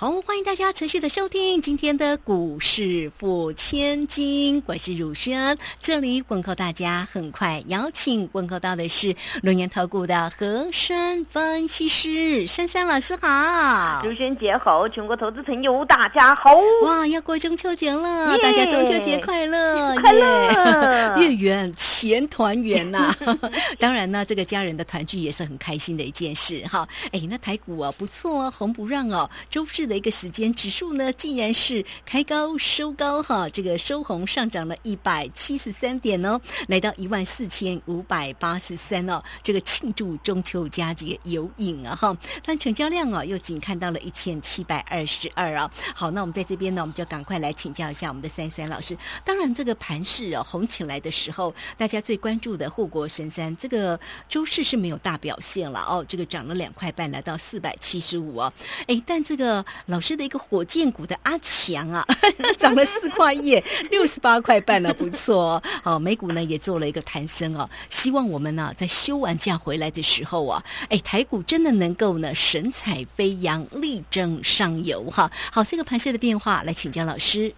[0.00, 7.04] 好，欢迎大家持续的收听今天的股市付千金，我是汝轩，这里问候大家。
[7.10, 9.12] 很快邀请问候到的是
[9.42, 16.54] 龙岩投顾的和山分析师珊珊老师，好，汝轩姐好，全国投资朋友大家好。
[16.84, 23.12] 哇，要过中秋节了，大家中秋节快乐，快乐，月圆钱团圆呐。
[23.80, 26.88] 当然呢，这个家人的团聚也是很开心的一件事哈。
[27.10, 29.87] 哎，那台股啊不错啊，红不让哦，周四。
[29.88, 45.70] 的一个时间，指数呢竟然是开高收高哈，这个收红上涨了一百七十三点哦，来到一万四千五百八十三哦，这个庆祝中秋佳节有影啊哈，但成交量啊又仅看到了一千七百二十二啊。
[45.94, 48.96] 好，那我们在这边呢，我们就赶快来请教一下我们的三三老师。
[49.24, 58.52] 当然，这个盘势哦红起来的时候，大家最关注的护国神山，这个周市是没有大表现了哦，这个涨了两块半，来到四百七十五哦，
[58.86, 59.64] 哎，但这个。
[59.86, 62.06] 老师的一个火箭股的阿强啊，
[62.58, 65.62] 涨了四块一， 六十八块半了，不错。
[65.82, 67.68] 好，美股呢也做了一个弹升哦。
[67.88, 75.30] 希望我们呢在休完假回来的时候啊，哎，台股真的能够呢神采飞扬，力争上游哈。
[75.50, 77.54] 好，这个盘势的变化，来请教老师。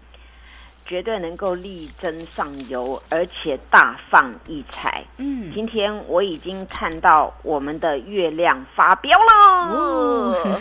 [0.85, 5.03] 绝对能够力争上游，而且大放异彩。
[5.17, 10.59] 嗯，今天我已经看到我们的月亮发飙了，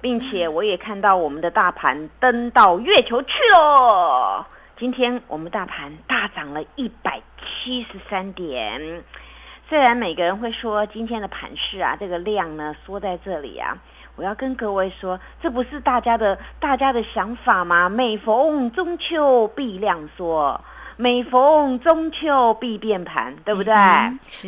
[0.00, 4.46] 并且我也看到我们的大盘登到月球去了。
[4.78, 9.04] 今天我们大盘大涨了一百七十三点。
[9.72, 13.74] 虽然每个人会说今天的盘势啊，这个量呢缩在这里啊。
[14.16, 17.88] 我要跟各位说，这不是大家的大家的想法吗？
[17.88, 20.60] 每逢中秋必量缩，
[20.98, 23.72] 每逢中秋必变盘，对不对？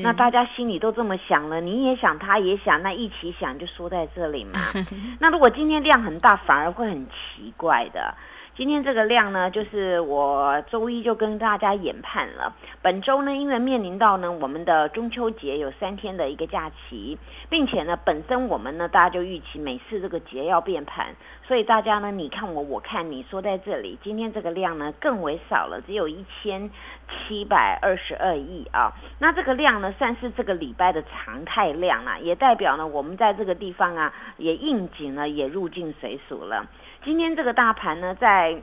[0.02, 4.60] 那大家心里都这么想了，你也想，他也想，那一起想就说在这里嘛。
[5.18, 8.14] 那如果今天量很大，反而会很奇怪的。
[8.56, 12.54] 今天这个量呢，就是我周一就跟大家研判了。
[12.80, 17.18] 本周呢，因为面临到呢我们的中秋节有三天的一个假期，
[17.50, 21.16] 并且呢，本身我们呢大家就预期每次这个节要变盘，
[21.46, 26.70] 所以大家呢你看我我看你说在这里，今天这个量呢更为少了，只有一千
[27.08, 28.92] 七百二十二亿啊。
[29.18, 36.66] 那这个量呢算是这个礼拜的常态量啊，也代表呢我们在这个地方啊也应景了，也入境水俗了。
[37.04, 38.62] 今天这个大盘呢，在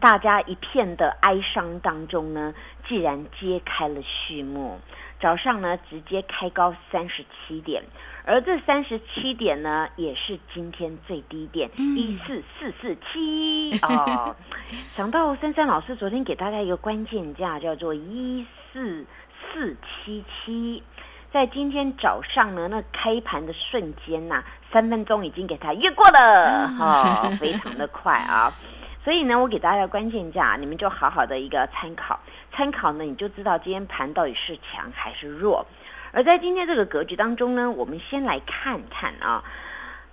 [0.00, 2.54] 大家一片的哀伤当中呢，
[2.86, 4.78] 既然揭开了序幕。
[5.20, 7.82] 早上呢，直接开高三十七点，
[8.24, 14.36] 而这三十七点呢，也是今天最低点一四四四七哦。
[14.96, 19.06] 想到珊珊老师昨天给大家一个关键价，叫做一四
[19.52, 20.82] 四七七。
[21.32, 28.52] 在今天早上呢，那开盘的瞬间呐，三分钟已经给它越过了，哈，非常的快啊。
[29.04, 32.18] 所以呢，我给大家关键价，你们就好好的一个参考，
[32.56, 35.66] 参考呢，你就知道今天盘到底是强还是弱。
[36.12, 39.44] 而在今天这个格局当中呢，我们先来看看啊，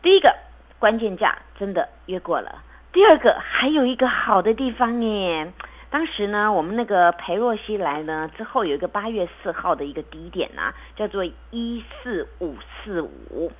[0.01, 0.35] 第一个
[0.77, 2.61] 关键价真的越过了，
[2.91, 5.53] 第二个还有一个好的地方耶。
[5.89, 13.51] 当时呢，我们那个裴若曦来呢之后，有一个八月四号的一个低点呐，叫做一四五四五。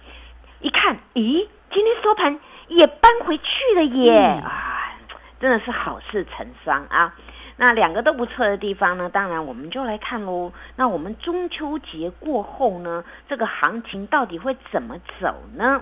[0.60, 4.42] 一看，咦，今天收盘也搬回去了耶！
[4.44, 4.98] 啊，
[5.40, 7.16] 真的是好事成双啊。
[7.56, 10.52] 那两个都不错的地方呢，当然我们就来看喽。
[10.76, 15.82] 那我们中秋节过后呢，这个行情到底会怎么走呢？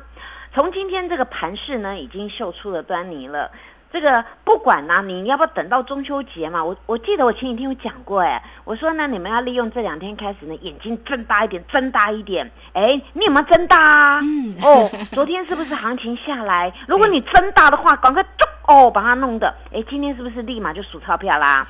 [0.54, 3.52] 从今天这个盘势呢，已经秀出了端倪了。
[3.94, 6.64] 这个不管呐，你要不要等到中秋节嘛？
[6.64, 12.50] 我我记得我前几天有讲过，哎，我说呢，你们要利用这两天开始呢，眼睛睁大一点，睁大一点。
[12.72, 14.20] 哎，你有没有睁大？
[14.24, 16.74] 嗯，哦，昨天是不是行情下来？
[16.88, 19.54] 如果你睁大的话，赶快就 哦把它弄的。
[19.72, 21.66] 哎，今天是不是立马就数钞票啦？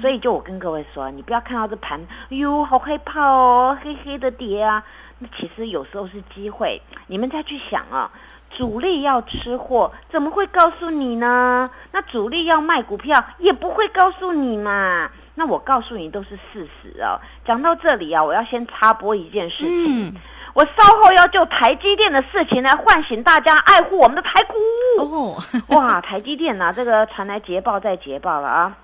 [0.00, 4.84] 所以就我跟各位说，你不要看到这盘，哟，好害怕哦，黑黑的跌啊。
[5.18, 8.10] 那其实有时候是机会，你们再去想啊。
[8.50, 11.68] 主力要吃货，怎么会告诉你呢？
[11.90, 15.10] 那主力要卖股票，也不会告诉你嘛。
[15.34, 17.18] 那我告诉你都是事实哦。
[17.44, 20.14] 讲到这里啊，我要先插播一件事情。
[20.54, 24.54] 我稍后要就台积电的事情来唤醒大家，爱护我们的台股。
[25.00, 25.42] 哦，
[25.76, 28.76] 哇，台积电呐，这个传来捷报再捷报了啊。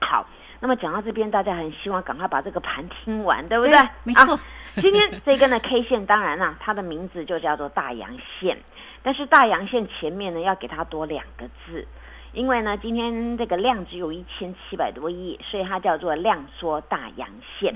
[0.00, 0.26] 好，
[0.60, 3.76] 那么讲到这边，大家很希望赶快把这个盘听完，对不对？
[4.04, 4.38] 没错。
[4.76, 8.58] 今天这根的 K 线，当然啦，它的名字就叫做大阳线，
[9.02, 11.88] 但是大阳线前面呢，要给它多两个字。
[12.38, 17.74] 因为呢，今天这个量只有一千七百多亿，所以它叫做量缩大阳线。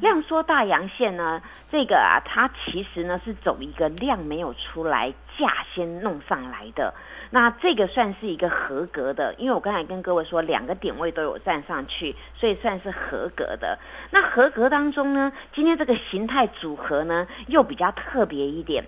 [0.00, 6.94] 量缩大阳线呢，这个啊，它其实呢是走一个量没有出来，价先弄上来的。
[7.30, 13.76] 那这个算是一个合格的，因为我刚才跟各位说，两个点位都有站上去，所以算是合格的。
[14.12, 18.84] 那合格当中呢，今天这个形态组合呢，又比较特别一点。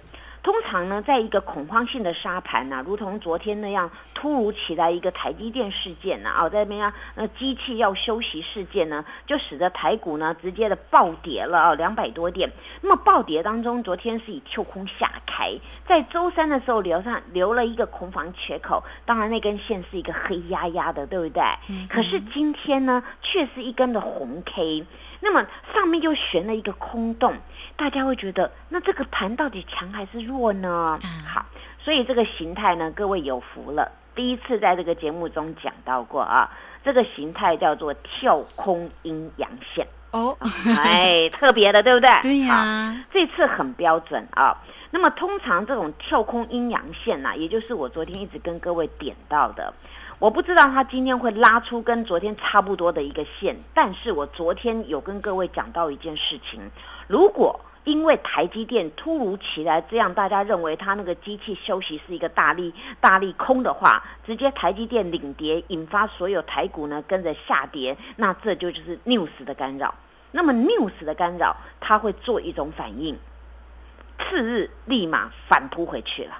[0.46, 12.48] 通常呢，在一个恐慌性的沙盘呐，如同昨天那样突如其来一个台积电事件呐，哦，在那边啊，那机器要休息事件呢，就使得台股呢直接的暴跌了啊，两百多点。
[12.81, 15.58] 那么暴跌当中，昨天是以跳空下开，
[15.88, 21.42] 在周三的时候留上留了一个空房缺口，当然那根线是一个黑压压的，对不对？
[21.88, 24.87] 可是今天呢，却是一根的红 K。
[25.20, 27.34] 那么上面又悬了一个空洞，
[27.76, 30.98] 大家会觉得那这个盘到底强还是弱呢？
[31.26, 31.44] 好，
[31.78, 33.90] 所以这个形态呢，各位有福了。
[34.14, 36.50] 第一次在这个节目中讲到过啊，
[36.84, 40.36] 这个形态叫做跳空阴阳线哦，
[40.78, 42.10] 哎，特别的，对不对？
[42.22, 44.56] 对呀，这次很标准啊。
[44.90, 49.74] 那么通常这种跳空阴阳线呐，也就是我昨天一直跟各位点到的。
[50.18, 56.70] 我不知道它今天会拉出跟昨天差不多的一个线，但是我昨天有跟各位讲到一件事情，
[57.06, 69.94] 如果因为台积电突如其来这样，大家认为它那个机器休息是一个大力大力空的话，直接台积电领跌，引发所有台股呢跟着下跌，那这就就是 news 的干扰。
[70.32, 73.18] 那么 news 的干扰，它会做一种反应，
[74.18, 76.38] 次日立马反扑回去了。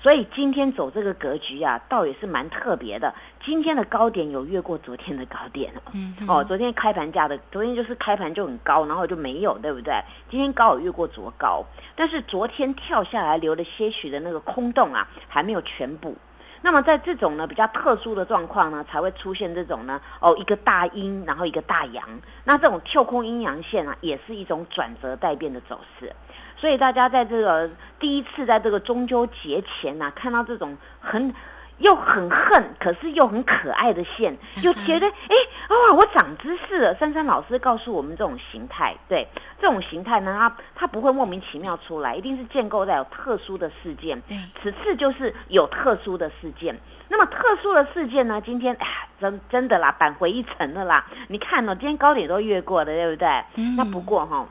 [0.00, 3.12] 所以今天走这个格局啊，倒也是蛮特别的。
[3.42, 5.80] 今天的高点有越过昨天的高点哦。
[5.92, 6.14] 嗯。
[6.28, 9.94] 哦，昨天开盘价的，昨天就是开盘就很高，然后就没有，对不对？
[10.30, 11.64] 今天高有越过昨高，
[11.96, 16.16] 但是昨天跳下来留了些许的那个空洞啊，还没有全补。
[16.62, 22.04] 那么在这种呢比较特殊的状况呢，才会出现这种呢哦一个大阴，然后一个大阳。
[22.44, 26.14] 那这种跳空阴阳线啊，也是一种转折带变的走势。
[26.56, 27.70] 所以大家在这个
[28.00, 31.32] 第一次在这个中秋节前呐，看到这种很
[31.78, 35.36] 又很恨，可是又很可爱的线，又觉得哎
[35.70, 36.94] 哇，我长知识了。
[36.98, 39.26] 珊珊老师告诉我们这种形态，对
[39.60, 44.20] 这种形态呢，它它不会莫名其妙出来，一定是建构在有特殊的事件。
[44.62, 46.78] 此次就是有特殊的事件。
[47.08, 51.06] 那么特殊的事件呢，今天哎呀，真真的啦，扳回一城了啦。
[51.28, 53.28] 你看哦，今天高点都越过的，对不对？
[53.56, 54.46] 嗯那不过哈。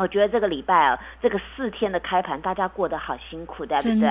[0.00, 4.08] 我觉得这个礼拜啊，这个四天的开盘，大家过得好辛苦，对不对？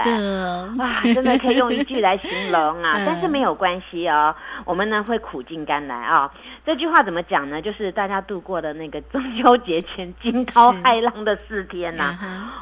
[0.78, 3.02] 哇，真的可以用一句来形容啊！
[3.08, 6.32] 但是没有关系哦，我们呢会苦尽甘来啊。
[6.64, 7.60] 这句话怎么讲呢？
[7.60, 12.16] 就是大家度过的那个中秋节前惊涛骇浪的四天呐，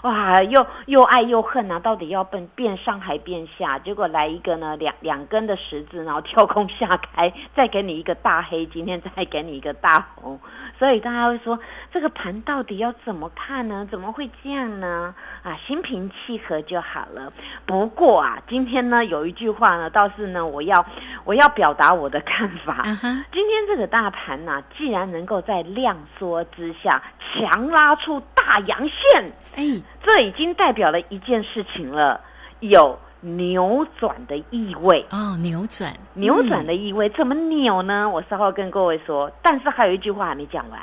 [0.04, 3.78] 哇，又又爱又恨呐，到底要变变上还变下？
[3.80, 10.40] 结果来一个呢，两两根的十字，然后跳空下开，再给你一个大黑，今天再给你一个大红，
[10.80, 11.60] 所以大家会说，
[11.92, 13.17] 这个盘到底要怎？
[13.17, 13.88] 怎么看呢？
[13.90, 15.16] 怎么会这样呢？
[15.44, 17.34] 啊，心平气和就好了。
[17.66, 20.86] 不过啊，今天呢有一句话呢，倒是呢，我要
[21.24, 22.84] 我要表达我的看法。
[23.32, 32.22] 今天这个大盘呢，既然能够在量缩之下强拉出大阳线，哎，这已经代表了一件事情了，
[32.60, 35.06] 有扭转的意味。
[35.10, 38.08] 哦，扭转，扭转的意味，怎么扭呢？
[38.10, 39.32] 我稍后跟各位说。
[39.42, 40.80] 但是还有一句话还没讲完。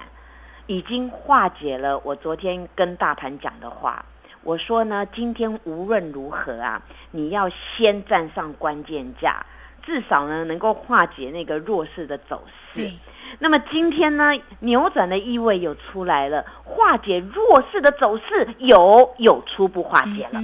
[0.66, 4.04] 已经化解了我昨天跟大盘讲的话。
[4.42, 9.44] 我说呢，今天无论如何啊，你要先站上关键价，
[9.82, 12.44] 至少呢能够化解那个弱势的走
[12.74, 12.90] 势。
[13.38, 20.42] 那么今天呢，扭转的意味有出来了，化解弱势的走势有有初步化解了。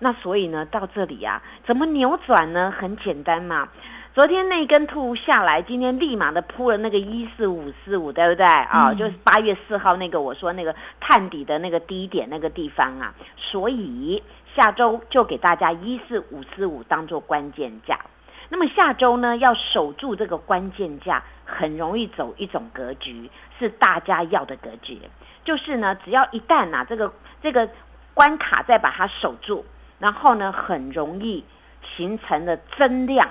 [0.00, 2.70] 那所以呢，到这里啊，怎么扭转呢？
[2.76, 3.68] 很简单嘛。
[4.16, 8.94] 昨天那根突下来，今天立马的铺了那个一四五四五，对不对啊？
[8.94, 14.22] 就是八月四号那个我说那个探底的那个低点那个地方啊，所以
[14.54, 18.00] 下周就给大家一四五四五当做关键价。
[18.48, 24.98] 那么下周呢，要守住这个关键价，很容易走一种格局，是大家要的格局，
[25.44, 27.68] 就是呢，只要一旦呐这个这个
[28.14, 29.66] 关卡再把它守住，
[29.98, 31.44] 然后呢，很容易
[31.82, 33.28] 形成了增量。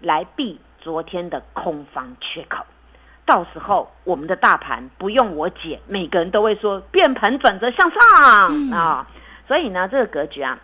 [0.00, 2.64] 来避昨天的空方缺口，
[3.24, 9.06] 到时候我们的大盘不用我解，每个人都会说变盘转折向上啊！
[9.48, 10.58] 所以呢，这个格局啊，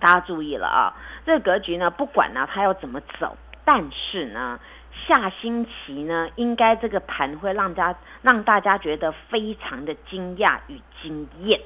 [0.00, 0.94] 大家注意了啊！
[1.26, 4.58] 这个格局呢，不管呢它要怎么走，但是呢，
[5.06, 11.60] 下星期呢，应该这个盘会让大家让大家觉得非常的惊讶与惊艳，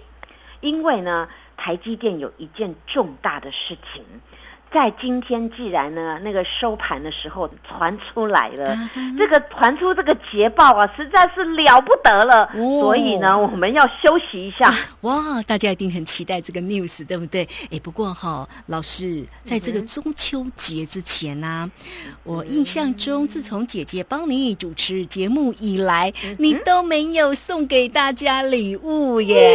[0.60, 4.04] 因为呢，台积电有一件重大的事情。
[4.70, 8.76] 在今天，既然呢那个收盘的时候传出来了，
[9.18, 12.50] 这个传出这个捷报啊，实在是了不得了。
[12.52, 14.74] 所以呢，我们要休息一下。
[15.00, 17.48] 哇，大家一定很期待这个 news，对不对？
[17.70, 21.70] 哎，不过哈，老师在这个中秋节之前呢，
[22.22, 29.50] 我印象中，自从姐姐帮你主持节目以来，你都没有送给大家礼物耶。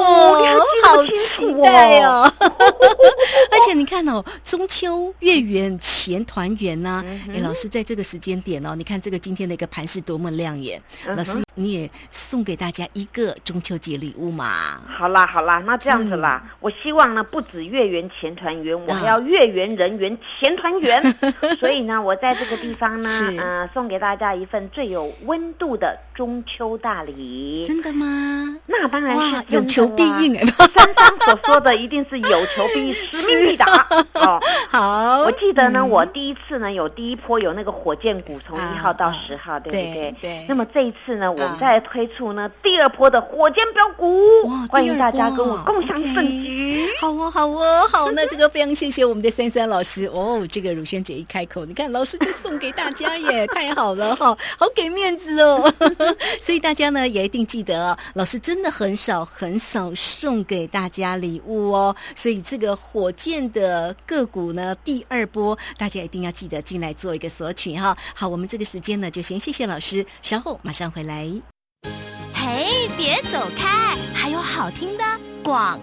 [0.00, 2.32] 哦，好期待哦！
[2.38, 4.24] 而且你看哦。
[4.52, 7.02] 中秋月圆前团圆呐！
[7.32, 10.78] 哎，老师在这个时间点哦，你看这个今天的一个盘是多么亮眼。
[11.06, 14.80] 老师，你也送给大家一个中秋节礼物嘛？
[14.88, 21.02] 好啦好啦，那这样子啦，我希望呢不止月圆前团圆，我还要月圆人圆前团圆。
[21.58, 27.64] 所以呢，我在这个地方呢，嗯，送给大家一份最有温度的中秋大礼。
[27.66, 28.56] 真的吗？
[28.66, 30.44] 那当然是有求必应哎！
[30.46, 34.40] 三三所说的一定是有求必应，使命必达哦。
[34.68, 40.14] 好，我记得呢，我第一次呢有第一波有那个火箭股，从一号到十号，对不对？
[40.20, 40.46] 对。
[40.48, 46.88] 那么这一次呢，我们再推出呢第二波的火箭标股，欢迎大家跟我共享盛举。
[47.00, 48.10] 好哦，好哦，好。
[48.10, 50.46] 那这个非常谢谢我们的珊珊老师哦。
[50.50, 55.72] 这个乳轩姐一开口，你看老师就送给大家耶， 太好了哈，好给面子哦。
[56.42, 61.94] 所以大家呢也一定记得，老师真的很少很少送给大家礼物哦。
[62.16, 64.32] 所以这个火箭的个股。
[64.32, 64.74] 股呢？
[64.82, 67.94] 第二波，大家一定要记得进来做一个索取哈。
[68.14, 71.31] 好，我们这个时间呢，就先谢谢老师，稍后马上回来。
[72.52, 72.66] 哎，
[72.98, 75.04] 别走开，还有好听的
[75.42, 75.80] 广。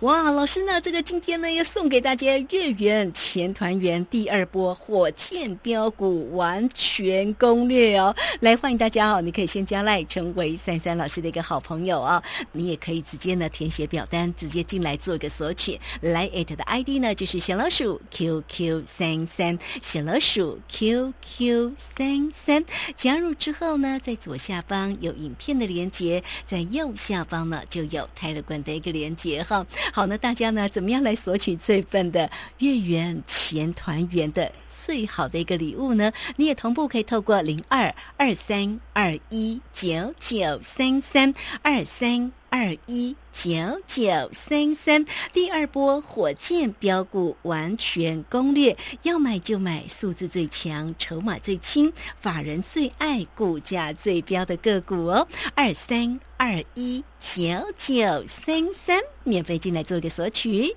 [0.00, 0.80] 哇，老师呢？
[0.80, 8.16] 这个今天呢要送给大家月圆前团圆第二波火箭标股完全攻略哦！
[8.40, 15.78] 来欢迎大家哦，你可以先加赖成为三三老师的一个好朋友哦，你也可以直接呢填写表单，直接进来做一个索取。
[16.00, 22.64] 来艾特的 ID 呢就是小老鼠 QQ 三三，小老鼠 QQ 三三。
[22.96, 29.66] 加入之后呢，在左下方有影片的连接，在右下方呢就有泰勒管的一个连接哈。
[29.92, 36.12] 好，那大家呢，怎么样来索取这份的月圆前团圆的最好的一个礼物呢？
[36.36, 43.50] 你也同步可以透过零二二三二一九九三三二三二一九
[43.86, 56.20] 九三三第二波火箭标股完全攻略，要买就买数字最强、筹码最轻、法人最爱、股价最标的个股哦，二三。
[56.42, 57.42] 二一九
[57.76, 60.74] 九三三，免费进来做一个索取。